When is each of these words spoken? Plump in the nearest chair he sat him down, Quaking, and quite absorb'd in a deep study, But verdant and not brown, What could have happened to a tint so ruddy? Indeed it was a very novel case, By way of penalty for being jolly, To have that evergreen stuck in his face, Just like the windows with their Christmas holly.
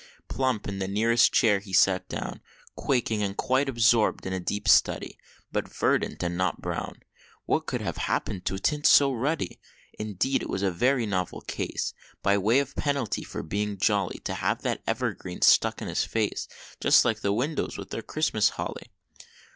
Plump 0.27 0.67
in 0.67 0.79
the 0.79 0.87
nearest 0.87 1.31
chair 1.31 1.59
he 1.59 1.71
sat 1.73 2.01
him 2.09 2.09
down, 2.09 2.41
Quaking, 2.75 3.21
and 3.21 3.37
quite 3.37 3.69
absorb'd 3.69 4.25
in 4.25 4.33
a 4.33 4.39
deep 4.39 4.67
study, 4.67 5.19
But 5.51 5.67
verdant 5.69 6.23
and 6.23 6.35
not 6.35 6.59
brown, 6.59 7.03
What 7.45 7.67
could 7.67 7.81
have 7.81 7.97
happened 7.97 8.43
to 8.45 8.55
a 8.55 8.59
tint 8.59 8.87
so 8.87 9.13
ruddy? 9.13 9.59
Indeed 9.99 10.41
it 10.41 10.49
was 10.49 10.63
a 10.63 10.71
very 10.71 11.05
novel 11.05 11.41
case, 11.41 11.93
By 12.23 12.39
way 12.39 12.57
of 12.57 12.75
penalty 12.75 13.23
for 13.23 13.43
being 13.43 13.77
jolly, 13.77 14.17
To 14.23 14.33
have 14.33 14.63
that 14.63 14.81
evergreen 14.87 15.43
stuck 15.43 15.83
in 15.83 15.87
his 15.87 16.03
face, 16.03 16.47
Just 16.79 17.05
like 17.05 17.19
the 17.21 17.31
windows 17.31 17.77
with 17.77 17.91
their 17.91 18.01
Christmas 18.01 18.49
holly. 18.49 18.87